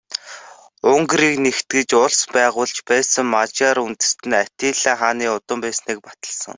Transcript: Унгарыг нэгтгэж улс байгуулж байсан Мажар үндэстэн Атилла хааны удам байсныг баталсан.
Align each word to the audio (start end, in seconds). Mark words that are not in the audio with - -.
Унгарыг 0.93 1.35
нэгтгэж 1.45 1.89
улс 2.03 2.21
байгуулж 2.33 2.77
байсан 2.89 3.25
Мажар 3.33 3.77
үндэстэн 3.85 4.31
Атилла 4.41 4.93
хааны 4.99 5.25
удам 5.35 5.59
байсныг 5.63 5.97
баталсан. 6.07 6.49